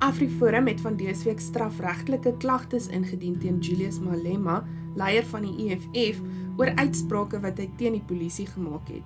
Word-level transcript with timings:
AfriForum 0.00 0.66
het 0.66 0.80
van 0.80 0.96
dese 0.96 1.24
week 1.28 1.40
strafregtelike 1.40 2.32
klagtes 2.40 2.86
ingedien 2.88 3.38
teen 3.38 3.58
Julius 3.58 3.98
Malema, 4.00 4.62
leier 4.96 5.26
van 5.28 5.44
die 5.44 5.66
EFF, 5.68 6.22
oor 6.56 6.72
uitsprake 6.80 7.40
wat 7.44 7.60
hy 7.60 7.66
teen 7.76 7.98
die 7.98 8.06
polisie 8.08 8.46
gemaak 8.48 8.88
het. 8.88 9.04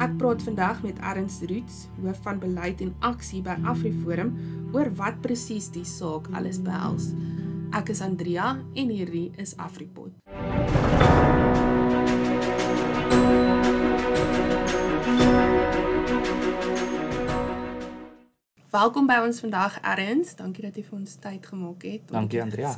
Ek 0.00 0.16
praat 0.18 0.40
vandag 0.42 0.80
met 0.82 0.98
Ernst 1.12 1.44
Roots, 1.50 1.84
hoof 2.00 2.24
van 2.24 2.40
beleid 2.40 2.80
en 2.80 2.94
aksie 3.04 3.42
by 3.44 3.58
AfriForum, 3.68 4.32
oor 4.72 4.88
wat 4.96 5.20
presies 5.20 5.68
die 5.76 5.84
saak 5.84 6.32
alles 6.32 6.62
behels. 6.64 7.12
Ek 7.76 7.92
is 7.92 8.00
Andrea 8.00 8.56
en 8.74 8.96
hierdie 8.96 9.28
is 9.36 9.52
AfriPod. 9.60 10.16
Welkom 18.70 19.08
by 19.10 19.16
ons 19.26 19.40
vandag 19.42 19.80
Erns. 19.82 20.36
Dankie 20.38 20.62
dat 20.62 20.76
jy 20.78 20.84
vir 20.86 20.98
ons 21.00 21.16
tyd 21.18 21.46
gemaak 21.50 21.82
het. 21.82 22.04
Dankie 22.06 22.38
Andrea. 22.38 22.70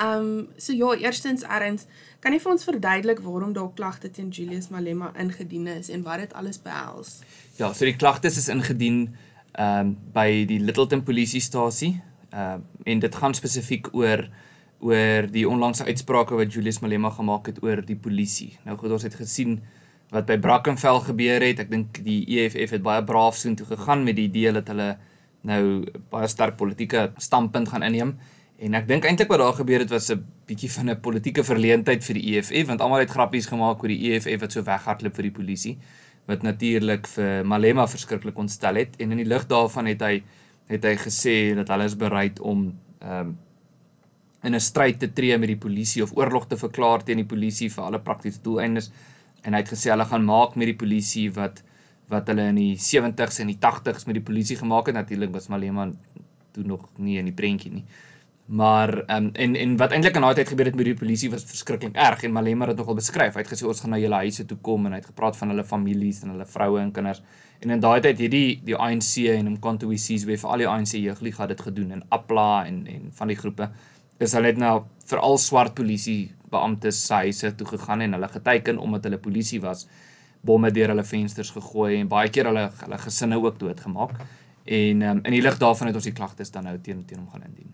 Ehm 0.00 0.22
um, 0.22 0.46
so 0.56 0.72
ja, 0.72 0.94
eerstens 0.96 1.42
Erns, 1.44 1.84
kan 2.24 2.32
jy 2.32 2.38
vir 2.40 2.52
ons 2.54 2.64
verduidelik 2.64 3.20
waarom 3.20 3.52
daar 3.52 3.68
klagte 3.76 4.08
teen 4.08 4.30
Julius 4.32 4.70
Malema 4.72 5.10
ingedien 5.20 5.66
is 5.74 5.90
en 5.92 6.06
wat 6.06 6.24
dit 6.24 6.32
alles 6.32 6.56
behels? 6.64 7.18
Ja, 7.58 7.68
so 7.74 7.84
die 7.84 7.98
klagtes 8.00 8.40
is 8.40 8.48
ingedien 8.48 9.10
ehm 9.52 9.92
um, 9.92 9.92
by 10.16 10.46
die 10.48 10.58
Littleton 10.64 11.04
polisiestasie. 11.04 11.98
Ehm 12.30 12.64
uh, 12.64 12.88
en 12.94 13.04
dit 13.04 13.20
gaan 13.20 13.36
spesifiek 13.36 13.92
oor 13.92 14.24
oor 14.80 15.28
die 15.28 15.44
onlangse 15.48 15.84
uitsprake 15.84 16.34
wat 16.40 16.56
Julius 16.56 16.80
Malema 16.80 17.12
gemaak 17.12 17.52
het 17.52 17.60
oor 17.60 17.84
die 17.84 18.00
polisie. 18.08 18.54
Nou 18.64 18.78
goed, 18.78 18.96
ons 18.96 19.04
het 19.04 19.20
gesien 19.20 19.60
wat 20.12 20.28
by 20.28 20.36
Brackenfell 20.38 21.00
gebeur 21.06 21.40
het. 21.40 21.62
Ek 21.64 21.70
dink 21.72 22.02
die 22.04 22.20
EFF 22.36 22.76
het 22.76 22.84
baie 22.84 23.02
braaf 23.04 23.38
so 23.38 23.48
intoe 23.48 23.66
gegaan 23.66 24.04
met 24.04 24.18
die 24.18 24.28
idee 24.28 24.52
dat 24.52 24.68
hulle 24.68 24.92
nou 25.48 25.62
baie 26.12 26.28
sterk 26.28 26.58
politieke 26.60 27.10
standpunt 27.16 27.72
gaan 27.72 27.86
inneem. 27.86 28.16
En 28.62 28.76
ek 28.78 28.86
dink 28.86 29.08
eintlik 29.08 29.32
wat 29.32 29.40
daar 29.42 29.56
gebeur 29.58 29.82
het 29.82 29.90
was 29.90 30.10
'n 30.12 30.22
bietjie 30.46 30.70
van 30.70 30.90
'n 30.90 31.00
politieke 31.00 31.44
verleentheid 31.44 32.04
vir 32.04 32.14
die 32.14 32.36
EFF 32.36 32.66
want 32.66 32.80
almal 32.80 33.00
het 33.00 33.10
grappies 33.10 33.46
gemaak 33.46 33.82
oor 33.82 33.88
die 33.88 34.12
EFF 34.12 34.40
wat 34.40 34.52
so 34.52 34.62
weghardloop 34.62 35.14
vir 35.16 35.22
die 35.22 35.36
polisie 35.38 35.78
wat 36.26 36.42
natuurlik 36.42 37.06
vir 37.06 37.44
Malema 37.44 37.86
verskriklik 37.86 38.38
ontstel 38.38 38.74
het 38.74 38.96
en 38.98 39.10
in 39.10 39.16
die 39.16 39.26
lig 39.26 39.46
daarvan 39.46 39.86
het 39.86 40.02
hy 40.02 40.22
het 40.68 40.84
hy 40.84 40.94
gesê 40.96 41.54
dat 41.54 41.68
hulle 41.68 41.84
is 41.84 41.96
bereid 41.96 42.40
om 42.40 42.78
um, 43.02 43.38
in 44.42 44.54
'n 44.54 44.60
stryd 44.60 44.98
te 44.98 45.12
tree 45.12 45.38
met 45.38 45.48
die 45.48 45.56
polisie 45.56 46.02
of 46.02 46.16
oorlog 46.16 46.46
te 46.46 46.56
verklaar 46.56 47.02
teen 47.02 47.16
die 47.16 47.32
polisie 47.34 47.70
vir 47.70 47.84
alle 47.84 47.98
praktiese 47.98 48.42
doeleindes 48.42 48.90
en 49.42 49.54
hy 49.54 49.62
het 49.62 49.72
gesê 49.72 49.90
hulle 49.90 50.06
gaan 50.08 50.24
maak 50.24 50.56
met 50.56 50.70
die 50.70 50.78
polisie 50.78 51.28
wat 51.36 51.62
wat 52.12 52.28
hulle 52.28 52.50
in 52.52 52.58
die 52.60 52.76
70s 52.76 53.40
en 53.40 53.50
die 53.50 53.58
80s 53.62 54.06
met 54.08 54.18
die 54.18 54.24
polisie 54.24 54.58
gemaak 54.58 54.90
het. 54.90 54.98
Natuurlik 54.98 55.32
was 55.32 55.48
Malema 55.48 55.88
toe 56.52 56.64
nog 56.64 56.88
nie 57.00 57.18
in 57.18 57.30
die 57.30 57.36
prentjie 57.36 57.72
nie. 57.72 57.84
Maar 58.52 58.90
um, 59.16 59.30
en 59.32 59.54
en 59.56 59.76
wat 59.80 59.94
eintlik 59.96 60.18
in 60.18 60.26
daai 60.26 60.34
tyd 60.36 60.50
gebeur 60.50 60.68
het 60.68 60.76
met 60.76 60.90
die 60.90 60.98
polisie 60.98 61.30
was 61.32 61.46
verskriklik 61.48 61.94
erg 61.96 62.24
en 62.26 62.34
Malema 62.34 62.66
het 62.66 62.74
dit 62.74 62.82
nogal 62.82 62.98
beskryf. 62.98 63.38
Hy 63.38 63.44
het 63.44 63.52
gesê 63.52 63.64
ons 63.68 63.80
gaan 63.80 63.94
na 63.94 64.00
julle 64.02 64.18
huise 64.26 64.44
toe 64.50 64.58
kom 64.66 64.86
en 64.86 64.92
hy 64.92 65.00
het 65.00 65.08
gepraat 65.08 65.38
van 65.38 65.54
hulle 65.54 65.64
families 65.64 66.20
en 66.26 66.34
hulle 66.34 66.48
vroue 66.56 66.82
en 66.82 66.92
kinders. 66.92 67.22
En 67.62 67.70
in 67.70 67.80
daai 67.80 68.02
tyd 68.02 68.20
het 68.26 68.34
die 68.66 68.76
ANC 68.76 69.22
en 69.32 69.54
Umkhonto 69.54 69.88
we 69.88 69.96
sees 69.96 70.26
we 70.28 70.36
vir 70.36 70.50
al 70.50 70.64
die 70.64 70.68
ANC 70.68 70.96
jeugliga 70.98 71.46
dit 71.48 71.64
gedoen 71.70 71.96
en 71.96 72.04
Apla 72.10 72.66
en 72.66 72.82
en 72.90 73.08
van 73.20 73.32
die 73.32 73.38
groepe. 73.38 73.70
Is 74.18 74.34
hulle 74.36 74.52
net 74.52 74.60
nou 74.60 74.74
veral 75.06 75.38
swart 75.38 75.78
polisie 75.78 76.32
beamptes 76.52 77.00
se 77.06 77.20
huise 77.24 77.54
toe 77.56 77.66
gegaan 77.74 78.04
en 78.04 78.18
hulle 78.18 78.28
geteken 78.28 78.78
omdat 78.78 79.08
hulle 79.08 79.18
polisie 79.18 79.60
was 79.64 79.86
bomme 80.42 80.70
deur 80.74 80.90
hulle 80.92 81.04
vensters 81.06 81.52
gegooi 81.54 82.00
en 82.00 82.08
baie 82.10 82.30
keer 82.34 82.50
hulle 82.50 82.68
hulle 82.80 82.98
gesinne 83.04 83.38
ook 83.38 83.60
doodgemaak. 83.60 84.16
En 84.64 85.02
um, 85.02 85.20
in 85.22 85.36
die 85.36 85.42
lig 85.42 85.58
daarvan 85.58 85.90
het 85.90 85.98
ons 85.98 86.08
die 86.08 86.16
klagtes 86.16 86.50
dan 86.54 86.66
nou 86.68 86.76
teen 86.82 87.04
teen 87.06 87.22
hom 87.22 87.30
gaan 87.30 87.46
indien. 87.46 87.70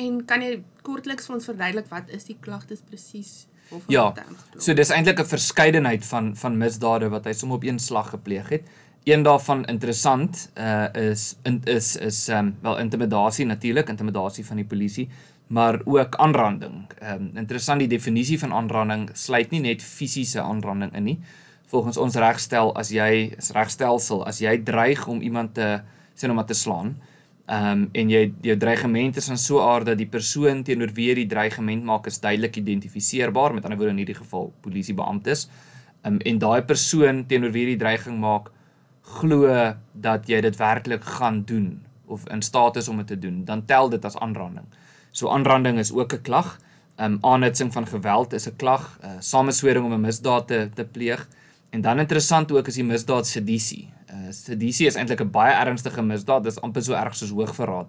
En 0.00 0.20
kan 0.26 0.42
jy 0.42 0.60
kortliks 0.86 1.28
vir 1.28 1.36
ons 1.36 1.48
verduidelik 1.50 1.88
wat 1.90 2.10
is 2.14 2.26
die 2.28 2.36
klagtes 2.40 2.82
presies? 2.86 3.32
Ja. 3.90 4.08
So 4.58 4.74
dis 4.74 4.90
eintlik 4.90 5.20
'n 5.20 5.32
verskeidenheid 5.32 6.04
van 6.04 6.36
van 6.36 6.58
misdade 6.58 7.08
wat 7.08 7.24
hy 7.24 7.32
sommer 7.32 7.56
op 7.56 7.64
een 7.64 7.78
slag 7.78 8.10
gepleeg 8.10 8.48
het. 8.48 8.64
Een 9.04 9.22
daarvan 9.22 9.64
interessant 9.64 10.50
uh 10.58 10.88
is 10.94 11.36
in, 11.44 11.60
is 11.64 11.96
is 11.96 12.28
um, 12.28 12.56
wel 12.62 12.78
intimidasie 12.78 13.46
natuurlik, 13.46 13.88
intimidasie 13.88 14.46
van 14.46 14.56
die 14.56 14.64
polisie, 14.66 15.08
maar 15.50 15.80
ook 15.84 16.16
aanranding. 16.16 16.86
Ehm 16.98 17.12
um, 17.12 17.30
interessant 17.34 17.82
die 17.82 17.90
definisie 17.90 18.38
van 18.38 18.52
aanranding 18.52 19.08
sluit 19.12 19.50
nie 19.50 19.60
net 19.60 19.82
fisiese 19.82 20.40
aanranding 20.40 20.92
in 20.94 21.02
nie. 21.04 21.18
Volgens 21.66 21.96
ons 21.96 22.14
regstel 22.14 22.70
as 22.78 22.90
jy 22.94 23.32
is 23.38 23.50
regstelsel 23.50 24.22
as 24.26 24.38
jy 24.38 24.60
dreig 24.62 25.06
om 25.10 25.20
iemand 25.20 25.54
te 25.54 25.80
sê 26.14 26.28
nou 26.28 26.36
maar 26.38 26.46
te 26.46 26.54
slaan, 26.54 26.94
ehm 27.46 27.66
um, 27.70 27.88
en 27.92 28.12
jy 28.14 28.22
jou 28.46 28.56
dreigement 28.56 29.16
is 29.16 29.26
van 29.26 29.38
so 29.38 29.62
aard 29.66 29.90
dat 29.90 29.98
die 29.98 30.06
persoon 30.06 30.62
teenoor 30.62 30.94
wie 30.94 31.08
jy 31.08 31.14
die 31.24 31.30
dreigement 31.32 31.84
maak 31.84 32.06
is 32.06 32.20
duidelik 32.20 32.56
identifiseerbaar, 32.56 33.54
met 33.54 33.64
ander 33.64 33.78
woorde 33.78 33.96
in 33.96 34.02
hierdie 34.04 34.20
geval 34.22 34.52
polisiebeamptes. 34.60 35.48
Ehm 36.02 36.14
um, 36.14 36.20
en 36.20 36.38
daai 36.38 36.62
persoon 36.62 37.24
teenoor 37.26 37.50
wie 37.50 37.64
jy 37.64 37.72
die 37.74 37.82
dreiging 37.82 38.20
maak 38.22 38.52
glo 39.18 39.74
dat 39.92 40.28
jy 40.28 40.40
dit 40.46 40.56
werklik 40.56 41.02
gaan 41.18 41.42
doen 41.42 41.80
of 42.06 42.28
in 42.30 42.42
staat 42.42 42.76
is 42.76 42.88
om 42.88 43.02
dit 43.02 43.06
te 43.06 43.18
doen, 43.18 43.44
dan 43.44 43.64
tel 43.64 43.88
dit 43.88 44.04
as 44.04 44.16
aanranding. 44.18 44.66
So 45.10 45.28
aanranding 45.28 45.78
is 45.78 45.92
ook 45.92 46.12
'n 46.12 46.22
klag. 46.22 46.58
Um 46.96 47.18
aanhitsing 47.20 47.72
van 47.72 47.86
geweld 47.86 48.32
is 48.32 48.46
'n 48.46 48.56
klag. 48.56 48.98
Uh 49.04 49.10
sameswering 49.18 49.84
om 49.84 49.92
'n 49.92 50.00
misdaad 50.00 50.46
te 50.46 50.68
te 50.74 50.84
pleeg. 50.84 51.28
En 51.70 51.80
dan 51.80 51.98
interessant 51.98 52.52
ook 52.52 52.66
is 52.66 52.74
die 52.74 52.84
misdaad 52.84 53.26
sedisie. 53.26 53.92
Uh 54.10 54.30
sedisie 54.30 54.86
is 54.86 54.94
eintlik 54.94 55.20
'n 55.20 55.30
baie 55.30 55.52
ernstige 55.52 56.02
misdaad. 56.02 56.42
Dit 56.42 56.52
is 56.52 56.60
amper 56.60 56.82
so 56.82 56.92
erg 56.92 57.16
soos 57.16 57.30
hoogverraad. 57.30 57.88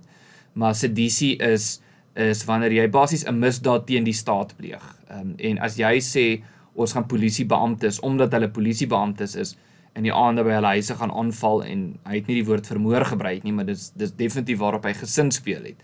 Maar 0.54 0.76
sedisie 0.76 1.38
is 1.38 1.82
is 2.14 2.46
wanneer 2.46 2.72
jy 2.72 2.90
basies 2.90 3.26
'n 3.26 3.40
misdaad 3.40 3.86
teen 3.86 4.04
die 4.04 4.14
staat 4.14 4.56
pleeg. 4.56 4.96
Um 5.12 5.34
en 5.38 5.60
as 5.60 5.76
jy 5.76 6.00
sê 6.00 6.44
ons 6.74 6.92
gaan 6.92 7.06
polisiebeamptes 7.06 8.00
omdat 8.00 8.32
hulle 8.32 8.50
polisiebeamptes 8.50 9.36
is 9.36 9.58
in 9.96 10.04
die 10.04 10.14
aande 10.14 10.44
by 10.44 10.50
hulle 10.50 10.68
huise 10.68 10.96
gaan 10.96 11.12
aanval 11.12 11.64
en 11.64 12.00
hy 12.08 12.16
het 12.16 12.28
nie 12.28 12.36
die 12.36 12.46
woord 12.46 12.68
vermoor 12.68 13.06
gebruik 13.06 13.44
nie, 13.44 13.52
maar 13.52 13.66
dis 13.66 13.90
dis 13.96 14.14
definitief 14.16 14.58
waarop 14.58 14.86
hy 14.88 14.94
gesin 14.94 15.32
speel 15.32 15.64
het 15.64 15.84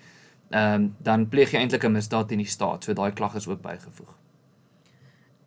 ehm 0.50 0.74
um, 0.74 0.96
dan 1.04 1.28
pleeg 1.30 1.52
jy 1.52 1.60
eintlik 1.60 1.84
'n 1.84 1.92
misdaad 1.92 2.28
teen 2.28 2.44
die 2.44 2.48
staat. 2.48 2.84
So 2.84 2.94
daai 2.94 3.12
klag 3.12 3.36
is 3.36 3.48
ook 3.48 3.62
bygevoeg. 3.62 4.16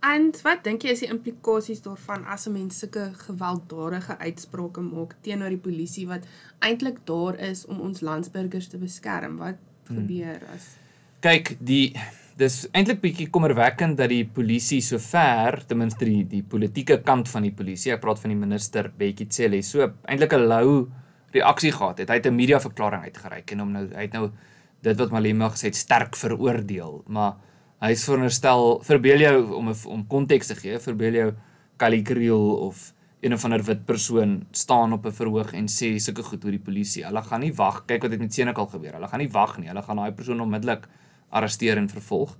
En 0.00 0.30
wat 0.42 0.64
dink 0.64 0.82
jy 0.82 0.94
is 0.94 1.02
die 1.04 1.10
implikasies 1.12 1.82
daarvan 1.84 2.24
as 2.24 2.46
'n 2.48 2.52
mens 2.52 2.78
sulke 2.78 3.10
gewelddadige 3.26 4.18
uitsprake 4.18 4.80
maak 4.80 5.14
teenoor 5.20 5.48
die 5.48 5.64
polisie 5.68 6.06
wat 6.06 6.26
eintlik 6.58 7.04
daar 7.04 7.38
is 7.38 7.66
om 7.66 7.80
ons 7.80 8.00
landsburgers 8.00 8.68
te 8.68 8.78
beskerm? 8.78 9.36
Wat 9.36 9.56
hmm. 9.86 9.96
gebeur 9.96 10.40
as 10.54 10.76
Kyk, 11.20 11.58
die 11.60 11.92
dis 12.40 12.62
eintlik 12.72 13.02
bietjie 13.02 13.26
kommerwekkend 13.28 13.98
dat 14.00 14.08
die 14.08 14.24
polisie 14.24 14.80
so 14.80 14.98
ver, 14.98 15.58
ten 15.68 15.76
minste 15.82 16.04
die 16.04 16.24
die 16.24 16.42
politieke 16.42 17.02
kant 17.04 17.28
van 17.28 17.42
die 17.42 17.52
polisie, 17.52 17.92
ek 17.92 18.00
praat 18.00 18.22
van 18.22 18.32
die 18.32 18.40
minister 18.40 18.88
Bekkie 18.96 19.28
Cele, 19.28 19.60
so 19.62 19.84
eintlik 20.08 20.32
'n 20.32 20.48
lou 20.48 20.88
reaksie 21.34 21.72
gehad 21.72 21.98
het. 21.98 22.08
Hy 22.08 22.14
het 22.16 22.26
'n 22.26 22.36
media 22.36 22.58
verklaring 22.58 23.02
uitgereik 23.02 23.52
en 23.52 23.58
hom 23.58 23.72
nou 23.72 23.84
hy 23.94 24.02
het 24.08 24.12
nou 24.12 24.30
dit 24.82 24.96
wat 24.96 25.10
Malema 25.10 25.50
gesê 25.52 25.70
het 25.70 25.76
sterk 25.76 26.16
veroordeel, 26.16 27.02
maar 27.06 27.36
hy 27.80 27.92
is 27.92 28.04
veronderstel 28.04 28.80
verbeel 28.84 29.24
jou 29.24 29.36
om 29.56 29.72
om 29.72 30.06
konteks 30.06 30.46
te 30.46 30.54
gee, 30.54 30.78
verbeel 30.78 31.12
jou 31.12 31.28
Kali 31.80 32.02
Kriel 32.02 32.56
of 32.68 32.92
een 33.20 33.34
of 33.36 33.44
ander 33.44 33.62
wit 33.64 33.84
persoon 33.84 34.46
staan 34.50 34.92
op 34.92 35.06
'n 35.06 35.12
verhoog 35.12 35.52
en 35.52 35.66
sê 35.68 35.98
sulke 35.98 36.22
goed 36.22 36.44
oor 36.44 36.50
die 36.50 36.66
polisie. 36.68 37.04
Hulle 37.04 37.22
gaan 37.22 37.40
nie 37.40 37.52
wag, 37.52 37.84
kyk 37.86 38.02
wat 38.02 38.10
het 38.10 38.20
met 38.20 38.34
Senekal 38.34 38.66
gebeur. 38.66 38.92
Hulle 38.92 39.08
gaan 39.08 39.20
nie 39.20 39.30
wag 39.30 39.58
nie. 39.58 39.68
Hulle 39.68 39.82
gaan 39.82 39.96
daai 39.96 40.12
persoon 40.12 40.40
onmiddellik 40.40 40.88
arresteer 41.30 41.76
en 41.76 41.88
vervolg. 41.88 42.36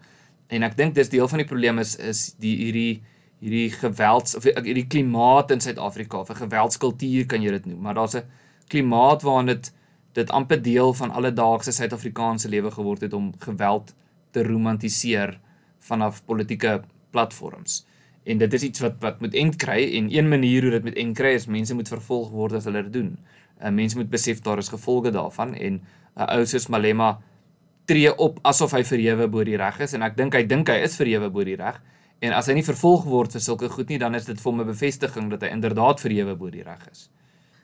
En 0.49 0.63
ek 0.63 0.77
dink 0.77 0.95
dis 0.95 1.09
deel 1.09 1.29
van 1.29 1.39
die 1.39 1.47
probleem 1.47 1.79
is 1.79 1.97
is 1.97 2.35
die 2.39 2.57
hierdie 2.57 3.03
hierdie 3.41 3.71
gewelds 3.71 4.37
of 4.37 4.45
hierdie 4.45 4.87
klimaat 4.87 5.51
in 5.51 5.61
Suid-Afrika 5.61 6.19
of 6.19 6.31
'n 6.31 6.43
geweldskultuur 6.45 7.27
kan 7.27 7.43
jy 7.43 7.51
dit 7.51 7.67
noem, 7.67 7.81
maar 7.81 7.95
daar's 7.95 8.17
'n 8.17 8.25
klimaat 8.69 9.23
waarin 9.23 9.47
dit 9.47 9.73
dit 10.13 10.31
amper 10.31 10.63
deel 10.63 10.95
van 10.95 11.11
alledaagse 11.11 11.73
Suid-Afrikaanse 11.73 12.49
lewe 12.49 12.71
geword 12.71 13.01
het 13.01 13.13
om 13.13 13.33
geweld 13.39 13.95
te 14.31 14.43
romantiseer 14.43 15.39
vanaf 15.79 16.25
politieke 16.25 16.81
platforms. 17.11 17.87
En 18.23 18.39
dit 18.39 18.53
is 18.53 18.63
iets 18.63 18.81
wat 18.81 18.99
wat 19.01 19.21
moet 19.21 19.35
end 19.35 19.57
kry 19.57 19.81
en 19.99 20.11
een 20.17 20.29
manier 20.29 20.63
hoe 20.63 20.71
dit 20.71 20.85
moet 20.85 20.95
end 20.95 21.17
kry 21.17 21.35
is 21.39 21.47
mense 21.47 21.75
moet 21.75 21.89
vervolg 21.89 22.31
word 22.31 22.59
as 22.59 22.65
hulle 22.69 22.83
dit 22.83 22.93
doen. 22.93 23.17
Uh, 23.61 23.71
mense 23.71 23.97
moet 23.97 24.11
besef 24.11 24.41
daar 24.41 24.59
is 24.59 24.69
gevolge 24.69 25.11
daarvan 25.11 25.55
en 25.55 25.73
'n 25.73 25.83
uh, 26.17 26.37
ou 26.37 26.45
soos 26.47 26.67
Malema 26.67 27.19
tree 27.85 28.17
op 28.19 28.39
asof 28.43 28.73
hy 28.73 28.85
verhewe 28.85 29.29
bo 29.29 29.45
die 29.45 29.57
reg 29.57 29.81
is 29.81 29.93
en 29.93 30.03
ek 30.03 30.17
dink 30.17 30.35
hy 30.35 30.45
dink 30.47 30.69
hy 30.69 30.79
is 30.85 30.97
verhewe 30.97 31.31
bo 31.31 31.45
die 31.45 31.57
reg 31.57 31.81
en 32.21 32.33
as 32.33 32.47
hy 32.47 32.55
nie 32.55 32.67
vervolg 32.67 33.05
word 33.05 33.33
vir 33.33 33.41
sulke 33.41 33.69
goed 33.69 33.89
nie 33.89 33.99
dan 33.99 34.15
is 34.15 34.29
dit 34.29 34.41
vir 34.41 34.53
hom 34.53 34.61
'n 34.61 34.67
bevestiging 34.67 35.31
dat 35.31 35.43
hy 35.43 35.49
inderdaad 35.49 36.01
verhewe 36.01 36.37
bo 36.37 36.51
die 36.51 36.63
reg 36.63 36.87
is. 36.91 37.09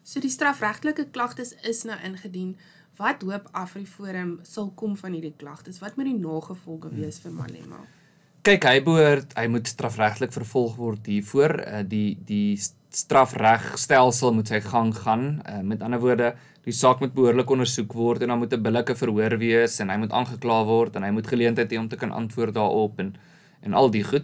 So 0.06 0.22
die 0.22 0.30
strafregtelike 0.30 1.08
klagtes 1.10 1.56
is 1.66 1.82
nou 1.88 1.96
ingedien. 2.06 2.52
Wat 2.96 3.24
hoop 3.26 3.48
AfriForum 3.58 4.36
sal 4.46 4.68
kom 4.78 4.94
van 4.96 5.16
hierdie 5.16 5.34
klagtes? 5.34 5.80
Wat 5.82 5.96
moet 5.98 6.06
die 6.06 6.20
nagevolge 6.20 6.92
wees 6.94 7.18
vir 7.24 7.34
Malema? 7.34 7.80
Kyk, 8.46 8.68
hy 8.70 8.78
behoort 8.86 9.34
hy 9.34 9.48
moet 9.50 9.66
strafregtelik 9.66 10.30
vervolg 10.36 10.76
word 10.78 11.10
hiervoor. 11.10 11.56
Uh, 11.66 11.82
die 11.82 12.14
die 12.28 12.54
strafregstelsel 12.96 14.32
moet 14.38 14.54
sy 14.54 14.62
gang 14.68 14.94
gaan. 14.94 15.26
Uh, 15.42 15.58
met 15.66 15.82
ander 15.82 16.00
woorde, 16.00 16.30
die 16.62 16.76
saak 16.76 17.02
moet 17.02 17.14
behoorlik 17.18 17.50
ondersoek 17.50 17.98
word 17.98 18.22
en 18.22 18.30
dan 18.30 18.38
moet 18.44 18.54
'n 18.54 18.62
billike 18.62 18.94
verhoor 18.94 19.38
wees 19.42 19.80
en 19.82 19.90
hy 19.90 19.98
moet 20.06 20.14
aangekla 20.14 20.62
word 20.70 20.96
en 20.96 21.02
hy 21.02 21.10
moet 21.10 21.26
geleentheid 21.26 21.70
hê 21.70 21.82
om 21.82 21.90
te 21.90 21.98
kan 21.98 22.14
antwoord 22.14 22.54
daarop 22.54 23.02
en 23.02 23.16
en 23.66 23.74
al 23.74 23.90
die 23.90 24.06
goed. 24.06 24.22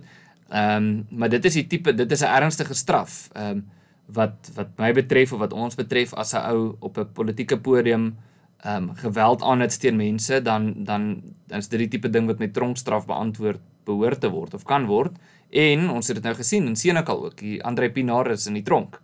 Ehm 0.49 0.77
um, 0.79 1.07
maar 1.11 1.29
dit 1.29 1.45
is 1.45 1.59
die 1.59 1.67
tipe 1.67 1.91
dit 1.93 2.13
is 2.13 2.23
'n 2.23 2.31
ernstige 2.39 2.75
straf. 2.75 3.29
Ehm 3.35 3.51
um, 3.51 3.82
wat 4.07 4.51
wat 4.55 4.69
my 4.79 4.93
betref 4.93 5.33
of 5.33 5.39
wat 5.39 5.53
ons 5.53 5.75
betref 5.75 6.15
as 6.15 6.35
'n 6.35 6.45
ou 6.53 6.77
op 6.81 6.99
'n 6.99 7.13
politieke 7.13 7.57
podium 7.57 8.17
ehm 8.65 8.89
um, 8.89 8.95
geweld 8.95 9.43
aanit 9.43 9.81
teen 9.81 9.97
mense 9.97 10.43
dan 10.43 10.85
dan 10.85 11.23
is 11.49 11.69
dit 11.69 11.79
die 11.79 11.89
tipe 11.89 12.11
ding 12.11 12.27
wat 12.27 12.39
met 12.39 12.53
tronkstraf 12.53 13.07
beantwoord 13.07 13.61
behoort 13.85 14.21
te 14.21 14.31
word 14.31 14.55
of 14.55 14.65
kan 14.65 14.87
word. 14.87 15.17
En 15.51 15.91
ons 15.91 16.07
het 16.07 16.17
dit 16.17 16.25
nou 16.25 16.35
gesien 16.35 16.67
in 16.67 16.77
Senekal 16.77 17.25
ook, 17.25 17.37
die 17.37 17.65
Andre 17.65 17.91
Pinaar 17.91 18.31
is 18.31 18.47
in 18.47 18.55
die 18.55 18.63
tronk. 18.63 19.01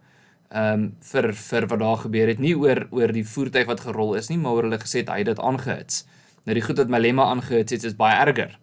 Ehm 0.48 0.72
um, 0.72 0.84
vir 1.00 1.32
vir 1.34 1.66
wat 1.68 1.78
daar 1.78 1.98
gebeur 2.04 2.28
het, 2.28 2.38
nie 2.38 2.54
oor 2.56 2.86
oor 2.90 3.12
die 3.12 3.24
voertuig 3.24 3.66
wat 3.66 3.80
gerol 3.84 4.14
is 4.14 4.30
nie, 4.30 4.38
maar 4.38 4.52
oor 4.52 4.62
hulle 4.62 4.78
gesê 4.80 5.04
hy 5.04 5.18
het 5.18 5.26
dit 5.26 5.40
aangehits. 5.40 6.06
Nou 6.46 6.54
die 6.54 6.64
goed 6.64 6.78
wat 6.78 6.88
Malema 6.88 7.26
aangehits 7.28 7.72
het, 7.72 7.84
is 7.84 7.96
baie 7.96 8.16
erger. 8.16 8.58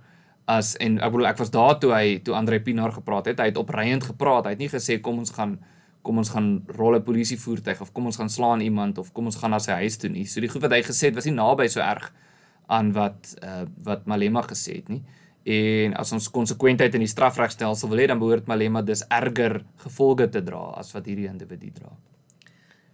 As 0.49 0.73
en 0.81 0.97
ek 0.97 1.11
bedoel 1.11 1.27
ek 1.27 1.37
was 1.37 1.51
daar 1.53 1.77
toe 1.79 1.93
hy 1.93 2.19
toe 2.25 2.33
Andre 2.33 2.59
Pinaar 2.59 2.91
gepraat 2.91 3.29
het, 3.29 3.39
hy 3.39 3.51
het 3.51 3.57
opreiend 3.61 4.03
gepraat. 4.03 4.45
Hy 4.45 4.55
het 4.55 4.63
nie 4.63 4.71
gesê 4.71 4.97
kom 5.01 5.19
ons 5.21 5.35
gaan 5.35 5.59
kom 6.05 6.21
ons 6.21 6.29
gaan 6.29 6.49
rol 6.77 6.95
'n 6.95 7.03
polisievoertuig 7.03 7.81
of 7.81 7.91
kom 7.91 8.05
ons 8.05 8.19
gaan 8.21 8.29
slaan 8.29 8.61
iemand 8.61 8.97
of 9.01 9.11
kom 9.11 9.25
ons 9.25 9.39
gaan 9.41 9.51
na 9.51 9.59
sy 9.59 9.81
huis 9.81 9.97
toe 9.97 10.09
nie. 10.09 10.25
So 10.25 10.41
die 10.41 10.49
goed 10.49 10.61
wat 10.61 10.71
hy 10.71 10.81
gesê 10.85 11.09
het 11.09 11.15
was 11.15 11.25
nie 11.25 11.35
naby 11.35 11.67
so 11.67 11.81
erg 11.81 12.11
aan 12.67 12.93
wat 12.93 13.35
uh 13.43 13.65
wat 13.83 14.05
Malema 14.05 14.41
gesê 14.41 14.81
het 14.81 14.89
nie. 14.89 15.03
En 15.45 15.93
as 15.93 16.11
ons 16.11 16.31
konsekwentheid 16.33 16.95
in 16.97 17.03
die 17.05 17.11
strafregstelsel 17.11 17.89
wil 17.89 17.99
hê, 18.01 18.07
dan 18.07 18.19
behoort 18.19 18.47
Malema 18.47 18.81
dis 18.81 19.03
erger 19.13 19.63
gevolge 19.83 20.29
te 20.29 20.41
dra 20.41 20.73
as 20.81 20.91
wat 20.95 21.05
hierdie 21.05 21.29
individu 21.29 21.69
dra. 21.71 21.91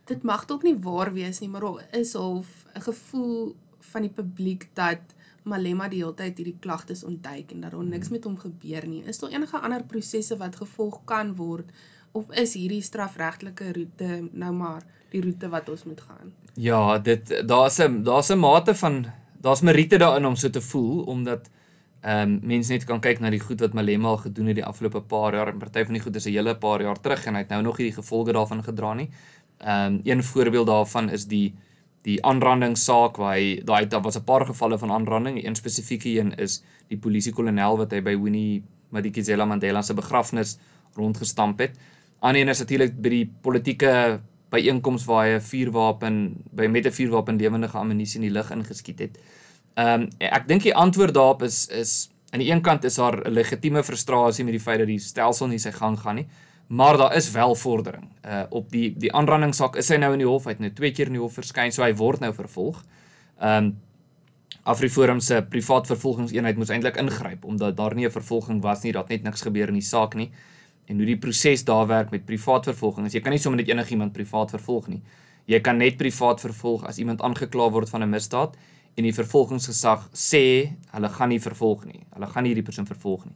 Dit 0.06 0.24
mag 0.24 0.44
dalk 0.50 0.64
nie 0.68 0.76
waar 0.76 1.14
wees 1.14 1.40
nie, 1.40 1.48
maar 1.50 1.62
daar 1.62 1.88
is 2.02 2.14
half 2.14 2.66
'n 2.76 2.82
gevoel 2.82 3.56
van 3.80 4.02
die 4.02 4.12
publiek 4.12 4.70
dat 4.74 5.02
Malema 5.44 5.88
die 5.90 6.04
hele 6.04 6.14
tyd 6.14 6.38
hierdie 6.38 6.60
klagtes 6.60 7.04
ontduik 7.04 7.52
en 7.52 7.62
dat 7.62 7.72
daar 7.72 7.84
niks 7.84 8.08
hmm. 8.08 8.16
met 8.16 8.24
hom 8.24 8.38
gebeur 8.38 8.88
nie. 8.88 9.04
Is 9.04 9.20
daar 9.20 9.32
enige 9.32 9.60
ander 9.60 9.84
prosesse 9.84 10.38
wat 10.38 10.56
gevolg 10.56 11.02
kan 11.06 11.36
word 11.36 11.72
of 12.12 12.32
is 12.32 12.54
hierdie 12.54 12.82
strafregtelike 12.82 13.72
roete 13.74 14.30
nou 14.32 14.52
maar 14.54 14.84
die 15.12 15.22
roete 15.22 15.50
wat 15.52 15.70
ons 15.70 15.84
moet 15.84 16.02
gaan? 16.02 16.34
Ja, 16.56 17.00
dit 17.00 17.48
daar's 17.48 17.80
'n 17.80 18.04
daar's 18.04 18.32
'n 18.32 18.40
mate 18.40 18.76
van 18.76 19.06
daar's 19.42 19.62
meriete 19.62 19.98
daarin 19.98 20.26
om 20.26 20.36
so 20.36 20.50
te 20.50 20.62
voel 20.62 21.04
omdat 21.04 21.50
ehm 22.02 22.22
um, 22.22 22.40
mense 22.44 22.72
net 22.72 22.84
kan 22.84 23.00
kyk 23.00 23.20
na 23.20 23.30
die 23.30 23.40
goed 23.40 23.60
wat 23.60 23.74
Malema 23.74 24.08
al 24.08 24.18
gedoen 24.18 24.48
het 24.48 24.56
die 24.56 24.66
afgelope 24.66 25.02
paar 25.02 25.34
jaar 25.34 25.48
en 25.48 25.58
party 25.58 25.84
van 25.84 25.94
die 25.94 26.02
goed 26.02 26.16
is 26.16 26.26
'n 26.26 26.34
hele 26.34 26.56
paar 26.56 26.82
jaar 26.82 27.00
terug 27.00 27.26
en 27.26 27.34
hy 27.34 27.40
het 27.40 27.50
nou 27.50 27.62
nog 27.62 27.78
hierdie 27.78 27.96
gevolge 27.96 28.34
daarvan 28.34 28.64
gedra 28.64 28.94
nie. 28.94 29.10
Ehm 29.58 29.94
um, 29.94 30.02
een 30.04 30.24
voorbeeld 30.24 30.68
daarvan 30.68 31.10
is 31.10 31.26
die 31.26 31.54
die 32.02 32.18
aanranding 32.26 32.78
saak 32.78 33.18
waar 33.18 33.36
hy 33.38 33.62
daai 33.64 33.88
daar 33.88 34.02
was 34.02 34.18
'n 34.18 34.24
paar 34.24 34.46
gevalle 34.46 34.78
van 34.78 34.92
aanranding. 34.92 35.46
Een 35.46 35.56
spesifieke 35.56 36.10
een 36.10 36.36
is 36.38 36.64
die 36.88 36.98
polisiekolonel 36.98 37.78
wat 37.78 37.92
hy 37.92 38.02
by 38.02 38.18
Winnie 38.18 38.64
Madikizela 38.90 39.46
Mandela 39.46 39.82
se 39.82 39.94
begrafnis 39.94 40.58
rondgestamp 40.96 41.60
het. 41.60 41.78
Ander 42.22 42.42
een 42.42 42.50
is 42.54 42.60
natuurlik 42.62 42.98
by 43.02 43.10
die 43.10 43.26
politieke 43.42 44.22
byeenkoms 44.54 45.08
waar 45.10 45.26
hy 45.26 45.36
'n 45.36 45.42
vuurwapen 45.42 46.16
by 46.54 46.68
met 46.68 46.86
'n 46.86 46.92
vuurwapen 46.92 47.38
lewendige 47.38 47.78
ammunisie 47.78 48.20
in 48.22 48.28
die 48.28 48.38
lug 48.38 48.52
ingeskiet 48.52 49.00
het. 49.00 49.18
Ehm 49.76 50.02
um, 50.02 50.10
ek 50.20 50.48
dink 50.48 50.64
die 50.64 50.76
antwoord 50.76 51.14
daarop 51.14 51.44
is 51.44 51.68
is 51.68 52.12
aan 52.32 52.40
die 52.40 52.52
een 52.52 52.62
kant 52.62 52.84
is 52.84 52.96
daar 52.96 53.18
'n 53.26 53.32
legitieme 53.32 53.84
frustrasie 53.84 54.44
met 54.44 54.54
die 54.54 54.60
feit 54.60 54.78
dat 54.80 54.88
die 54.88 55.00
stelsel 55.00 55.48
nie 55.48 55.60
sy 55.60 55.72
gang 55.72 56.00
gaan 56.00 56.16
nie, 56.16 56.28
maar 56.68 56.98
daar 56.98 57.16
is 57.16 57.32
wel 57.32 57.56
vordering. 57.56 58.08
Uh 58.26 58.44
op 58.50 58.70
die 58.72 58.94
die 58.98 59.14
aanrandingssaak 59.14 59.76
is 59.76 59.90
hy 59.90 59.96
nou 59.96 60.12
in 60.14 60.20
die 60.20 60.28
hof, 60.28 60.44
hy 60.44 60.52
het 60.52 60.60
nou 60.60 60.72
twee 60.72 60.92
keer 60.92 61.08
in 61.08 61.14
die 61.14 61.22
hof 61.22 61.34
verskyn, 61.34 61.72
so 61.72 61.84
hy 61.84 61.94
word 61.94 62.20
nou 62.20 62.34
vervolg. 62.34 62.84
Ehm 63.40 63.66
um, 63.66 63.80
Afriforum 64.64 65.20
se 65.20 65.46
privaat 65.50 65.88
vervolgingseenheid 65.88 66.58
moes 66.58 66.70
eintlik 66.70 66.98
ingryp 66.98 67.46
omdat 67.46 67.78
daar 67.78 67.96
nie 67.96 68.06
'n 68.06 68.12
vervolging 68.12 68.62
was 68.62 68.84
nie, 68.84 68.92
dat 68.92 69.10
net 69.10 69.24
niks 69.24 69.42
gebeur 69.42 69.68
in 69.68 69.74
die 69.74 69.82
saak 69.82 70.16
nie. 70.16 70.32
En 70.86 70.98
hoe 70.98 71.06
die 71.06 71.18
proses 71.18 71.64
daar 71.64 71.88
werk 71.88 72.12
met 72.12 72.26
privaat 72.26 72.66
vervolging, 72.66 73.06
is 73.06 73.14
jy 73.14 73.22
kan 73.22 73.32
nie 73.32 73.40
sommer 73.40 73.62
net 73.62 73.70
enigiemand 73.70 74.14
privaat 74.14 74.52
vervolg 74.52 74.88
nie. 74.88 75.02
Jy 75.46 75.60
kan 75.60 75.78
net 75.78 75.98
privaat 75.98 76.42
vervolg 76.42 76.84
as 76.88 77.00
iemand 77.02 77.22
aangekla 77.22 77.70
word 77.72 77.90
van 77.90 78.04
'n 78.04 78.10
misdaad 78.10 78.58
en 78.98 79.04
die 79.04 79.14
vervolgingsgesag 79.14 80.10
sê 80.14 80.76
hulle 80.92 81.10
gaan 81.10 81.30
nie 81.30 81.40
vervolg 81.40 81.86
nie. 81.86 82.06
Hulle 82.14 82.28
gaan 82.28 82.44
nie 82.44 82.54
hierdie 82.54 82.66
persoon 82.66 82.88
vervolg 82.88 83.26
nie. 83.26 83.36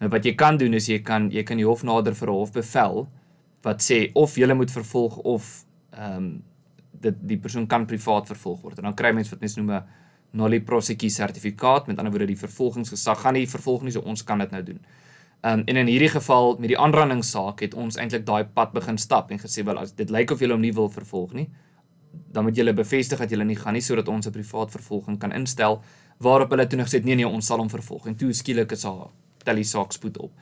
Nou 0.00 0.10
wat 0.10 0.24
jy 0.24 0.34
kan 0.34 0.58
doen 0.58 0.74
is 0.74 0.88
jy 0.88 0.98
kan 0.98 1.30
jy 1.30 1.42
kan 1.42 1.56
die 1.56 1.66
hof 1.66 1.82
nader 1.82 2.14
vir 2.14 2.28
'n 2.28 2.34
hofbevel 2.34 3.08
wat 3.62 3.80
sê 3.82 4.10
of 4.14 4.36
jy 4.36 4.54
moet 4.54 4.70
vervolg 4.70 5.16
of 5.18 5.64
ehm 5.92 6.16
um, 6.16 6.42
dit 7.00 7.14
die 7.28 7.38
persoon 7.38 7.66
kan 7.66 7.86
privaat 7.86 8.26
vervolg 8.26 8.62
word. 8.62 8.78
En 8.78 8.84
dan 8.84 8.94
kry 8.94 9.12
mens 9.12 9.30
wat 9.30 9.40
mens 9.40 9.56
noem 9.56 9.70
'n 9.70 9.84
nolli 10.32 10.60
prosequi 10.60 11.10
sertifikaat. 11.10 11.86
Met 11.86 11.98
ander 11.98 12.12
woorde 12.12 12.26
die 12.26 12.36
vervolgingsgesag 12.36 13.20
gaan 13.20 13.34
nie 13.34 13.46
vervolg 13.46 13.82
nie, 13.82 13.92
so 13.92 14.00
ons 14.00 14.24
kan 14.24 14.38
dit 14.38 14.50
nou 14.50 14.62
doen. 14.62 14.80
Um, 15.42 15.62
en 15.70 15.76
in 15.76 15.86
hierdie 15.86 16.10
geval 16.10 16.56
met 16.58 16.72
die 16.72 16.78
aanrandingssaak 16.78 17.60
het 17.62 17.74
ons 17.78 17.96
eintlik 17.96 18.24
daai 18.26 18.44
pad 18.44 18.72
begin 18.74 18.96
stap 18.98 19.30
en 19.30 19.38
gesê 19.38 19.62
wel 19.64 19.78
as 19.78 19.92
dit 19.94 20.10
lyk 20.10 20.32
of 20.34 20.40
jy 20.42 20.48
hom 20.50 20.60
nie 20.60 20.72
wil 20.74 20.90
vervolg 20.90 21.32
nie, 21.32 21.46
dan 22.34 22.44
moet 22.44 22.56
julle 22.58 22.74
bevestig 22.74 23.18
dat 23.22 23.30
julle 23.30 23.46
nie 23.46 23.56
gaan 23.56 23.78
nie 23.78 23.84
sodat 23.84 24.08
ons 24.08 24.26
'n 24.26 24.32
privaat 24.32 24.70
vervolging 24.70 25.18
kan 25.18 25.32
instel 25.32 25.82
waarop 26.18 26.50
hulle 26.50 26.66
toe 26.66 26.78
nog 26.78 26.88
sê 26.88 27.04
nee 27.04 27.14
nee 27.14 27.26
ons 27.26 27.46
sal 27.46 27.58
hom 27.58 27.70
vervolg 27.70 28.06
en 28.06 28.16
toe 28.16 28.32
skielik 28.32 28.72
is 28.72 28.82
haar 28.82 29.10
tel 29.44 29.54
die 29.54 29.64
saak 29.64 29.92
spoed 29.92 30.18
op. 30.18 30.32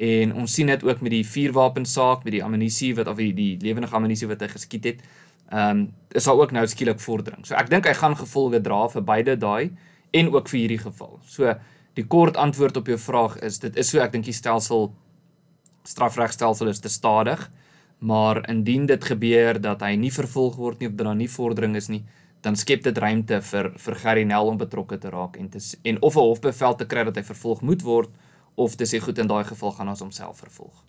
En 0.00 0.34
ons 0.34 0.54
sien 0.54 0.66
dit 0.66 0.84
ook 0.84 1.00
met 1.00 1.10
die 1.10 1.24
vuurwapensaak 1.26 2.24
met 2.24 2.32
die 2.32 2.44
ammunisie 2.44 2.94
wat 2.94 3.06
of 3.06 3.16
die, 3.16 3.32
die 3.36 3.56
lewendige 3.60 3.96
ammunisie 3.96 4.28
wat 4.28 4.40
hy 4.40 4.48
geskiet 4.48 4.84
het. 4.84 5.02
Ehm 5.50 5.70
um, 5.70 5.92
is 6.10 6.24
daar 6.24 6.38
ook 6.38 6.52
nou 6.52 6.66
skielik 6.66 7.00
vordering. 7.00 7.46
So 7.46 7.54
ek 7.54 7.70
dink 7.70 7.86
hy 7.86 7.94
gaan 7.94 8.16
gevolge 8.16 8.60
dra 8.60 8.88
vir 8.88 9.02
beide 9.02 9.36
daai 9.36 9.70
en 10.10 10.32
ook 10.34 10.48
vir 10.48 10.60
hierdie 10.60 10.78
geval. 10.78 11.20
So 11.22 11.54
die 12.00 12.08
kort 12.16 12.36
antwoord 12.40 12.80
op 12.80 12.88
jou 12.88 12.98
vraag 12.98 13.38
is 13.46 13.60
dit 13.62 13.76
is 13.76 13.92
so 13.92 14.00
ek 14.00 14.12
dink 14.16 14.24
die 14.24 14.36
stelsel 14.36 14.90
strafregstelsel 15.84 16.72
is 16.72 16.80
te 16.80 16.92
stadig 16.92 17.50
maar 18.00 18.48
indien 18.48 18.86
dit 18.86 19.04
gebeur 19.04 19.60
dat 19.60 19.82
hy 19.84 19.92
nie 20.00 20.12
vervolg 20.12 20.56
word 20.56 20.80
nie 20.80 20.88
of 20.88 20.96
dat 20.96 21.06
daar 21.06 21.16
nie 21.18 21.28
vordering 21.28 21.76
is 21.76 21.90
nie, 21.92 22.00
dan 22.40 22.56
skep 22.56 22.82
dit 22.86 22.98
ruimte 22.98 23.42
vir 23.44 23.70
vir 23.76 23.96
Gary 24.02 24.22
Nel 24.24 24.48
om 24.48 24.60
betrokke 24.60 24.96
te 24.98 25.12
raak 25.12 25.36
en 25.36 25.50
te 25.52 25.60
en 25.84 26.00
of 26.02 26.16
'n 26.16 26.28
hofbevel 26.30 26.74
te 26.76 26.86
kry 26.86 27.04
dat 27.04 27.16
hy 27.16 27.22
vervolg 27.22 27.60
moet 27.60 27.82
word 27.82 28.10
of 28.54 28.76
te 28.76 28.84
sê 28.84 29.00
goed 29.00 29.18
in 29.18 29.26
daai 29.26 29.44
geval 29.44 29.72
gaan 29.72 29.88
ons 29.88 30.00
homself 30.00 30.38
vervolg. 30.38 30.84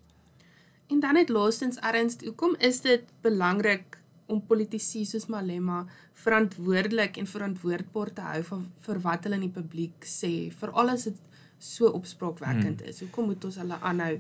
En 0.88 1.00
dan 1.00 1.16
het 1.16 1.30
laastens 1.30 1.78
erns, 1.80 2.18
hoekom 2.24 2.56
is 2.60 2.82
dit 2.82 3.04
belangrik 3.22 3.98
om 4.32 4.42
politici 4.48 5.04
soos 5.06 5.28
Malema 5.32 5.84
verantwoordelik 6.24 7.18
en 7.20 7.28
verantwoordbaar 7.30 8.14
te 8.16 8.28
hou 8.28 8.44
vir 8.50 8.62
vir 8.88 9.02
wat 9.06 9.28
hulle 9.28 9.40
in 9.40 9.48
die 9.48 9.56
publiek 9.56 10.08
sê, 10.08 10.34
veral 10.60 10.94
as 10.94 11.08
dit 11.10 11.18
so 11.62 11.92
opspraakwekkend 11.94 12.82
hmm. 12.82 12.90
is. 12.90 13.02
Hoekom 13.06 13.32
moet 13.32 13.44
ons 13.50 13.60
hulle 13.62 13.78
aanhou 13.82 14.16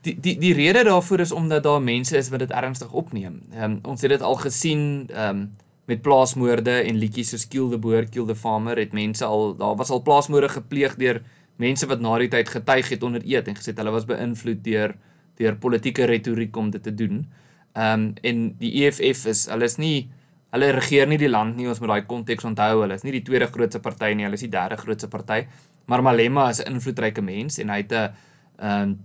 Die 0.00 0.14
die 0.16 0.32
die 0.40 0.54
rede 0.56 0.86
daarvoor 0.88 1.20
is 1.20 1.32
omdat 1.36 1.66
daar 1.66 1.82
mense 1.84 2.14
is 2.16 2.30
wat 2.32 2.40
dit 2.40 2.52
ernstig 2.56 2.92
opneem. 2.96 3.42
Ehm 3.52 3.64
um, 3.64 3.74
ons 3.92 4.00
het 4.00 4.14
dit 4.14 4.22
al 4.24 4.38
gesien 4.40 4.84
ehm 5.10 5.42
um, 5.42 5.42
met 5.90 6.00
plaasmoorde 6.06 6.76
en 6.86 7.00
liedjies 7.02 7.32
soos 7.34 7.44
Kill 7.50 7.68
the 7.68 7.78
Boer, 7.78 8.06
Kill 8.08 8.26
the 8.26 8.36
Farmer 8.38 8.78
het 8.78 8.94
mense 8.96 9.24
al 9.24 9.56
daar 9.58 9.76
was 9.76 9.90
al 9.90 10.02
plaasmoorde 10.06 10.48
gepleeg 10.48 10.94
deur 10.96 11.20
mense 11.56 11.86
wat 11.86 12.00
na 12.00 12.16
die 12.22 12.30
tyd 12.32 12.48
getuig 12.48 12.88
het 12.94 13.02
onder 13.02 13.26
eed 13.26 13.48
en 13.48 13.58
gesê 13.58 13.74
hulle 13.76 13.92
was 13.92 14.08
beïnvloed 14.08 14.64
deur 14.64 14.96
deur 15.36 15.56
politieke 15.56 16.04
retoriek 16.04 16.56
om 16.56 16.70
dit 16.70 16.82
te 16.82 16.94
doen. 16.94 17.18
Ehm 17.18 17.49
um, 17.74 18.14
en 18.22 18.56
die 18.58 18.72
EFF 18.84 19.26
is 19.26 19.46
hulle 19.50 19.64
is 19.64 19.78
nie 19.78 20.10
hulle 20.50 20.72
regeer 20.74 21.06
nie 21.06 21.18
die 21.18 21.30
land 21.30 21.56
nie, 21.56 21.68
ons 21.70 21.80
moet 21.80 21.92
daai 21.92 22.06
konteks 22.10 22.44
onthou. 22.44 22.82
Hulle 22.82 22.96
is 22.98 23.04
nie 23.06 23.14
die 23.14 23.22
tweede 23.26 23.46
grootste 23.46 23.78
party 23.82 24.14
nie, 24.14 24.26
hulle 24.26 24.38
is 24.38 24.46
die 24.46 24.50
derde 24.50 24.76
grootste 24.80 25.08
party. 25.08 25.44
Maar 25.86 26.02
Malema 26.02 26.48
is 26.50 26.60
'n 26.60 26.74
invloedryke 26.74 27.22
mens 27.22 27.58
en 27.58 27.70
hy 27.70 27.76
het 27.82 27.92
'n 27.92 28.10
ehm 28.58 28.82
um, 28.82 28.98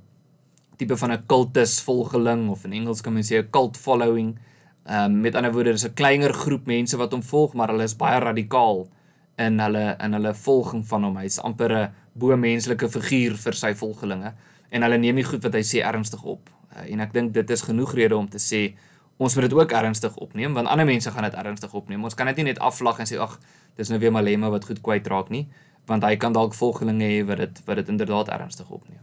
tipe 0.78 0.98
van 0.98 1.12
'n 1.12 1.26
kultus 1.28 1.82
volgeling 1.82 2.50
of 2.50 2.66
in 2.66 2.74
Engels 2.74 3.02
kan 3.02 3.14
mens 3.14 3.32
sê 3.32 3.38
'n 3.38 3.50
cult 3.52 3.78
following. 3.78 4.38
Ehm 4.86 5.12
um, 5.12 5.22
met 5.22 5.36
ander 5.36 5.52
woorde, 5.52 5.72
dis 5.72 5.86
'n 5.86 5.94
kleiner 5.94 6.34
groep 6.34 6.66
mense 6.66 6.98
wat 6.98 7.12
hom 7.12 7.24
volg, 7.24 7.54
maar 7.54 7.68
hulle 7.68 7.84
is 7.84 7.96
baie 7.96 8.20
radikaal 8.20 8.88
in 9.38 9.60
hulle 9.60 9.96
in 10.00 10.14
hulle 10.14 10.34
volging 10.34 10.88
van 10.88 11.04
hom. 11.04 11.18
Hy's 11.18 11.40
amper 11.40 11.72
'n 11.72 11.92
bo-menslike 12.14 12.90
figuur 12.90 13.36
vir 13.38 13.54
sy 13.54 13.74
volgelinge 13.74 14.34
en 14.70 14.82
hulle 14.82 14.98
neem 14.98 15.16
die 15.16 15.24
goed 15.24 15.44
wat 15.44 15.54
hy 15.54 15.64
sê 15.64 15.84
ernstig 15.84 16.24
op. 16.24 16.50
Uh, 16.76 16.92
en 16.92 17.00
ek 17.06 17.14
dink 17.16 17.34
dit 17.34 17.50
is 17.50 17.64
genoeg 17.66 17.96
rede 17.96 18.18
om 18.18 18.30
te 18.30 18.42
sê 18.42 18.76
ons 19.18 19.36
moet 19.36 19.48
dit 19.48 19.54
ook 19.56 19.72
ernstig 19.72 20.16
opneem 20.20 20.54
want 20.54 20.68
ander 20.68 20.86
mense 20.86 21.12
gaan 21.12 21.24
dit 21.24 21.38
ernstig 21.40 21.74
opneem. 21.74 22.04
Ons 22.04 22.18
kan 22.20 22.28
dit 22.28 22.42
nie 22.42 22.52
net 22.52 22.60
afvlag 22.60 23.00
en 23.00 23.10
sê 23.10 23.20
ag, 23.22 23.40
dis 23.80 23.90
nou 23.90 24.00
weer 24.00 24.12
Malema 24.12 24.52
wat 24.52 24.68
goed 24.68 24.82
kwyt 24.84 25.08
raak 25.08 25.32
nie, 25.32 25.48
want 25.88 26.04
hy 26.04 26.16
kan 26.20 26.36
dalk 26.36 26.56
volgelinge 26.58 27.08
hê 27.08 27.24
wat 27.28 27.44
dit 27.44 27.66
wat 27.66 27.82
dit 27.82 27.92
inderdaad 27.96 28.34
ernstig 28.36 28.70
opneem. 28.70 29.02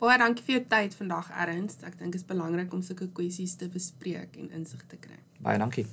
Baie 0.00 0.18
dankie 0.18 0.44
vir 0.46 0.54
jou 0.54 0.62
tyd 0.72 0.94
vandag 0.96 1.26
Ernst. 1.44 1.82
Ek 1.84 1.98
dink 1.98 2.14
dit 2.14 2.22
is 2.22 2.26
belangrik 2.26 2.72
om 2.72 2.80
sulke 2.82 3.10
kwessies 3.12 3.58
te 3.60 3.68
bespreek 3.68 4.38
en 4.40 4.48
insig 4.56 4.86
te 4.88 4.96
kry. 4.96 5.20
Baie 5.44 5.60
dankie. 5.60 5.84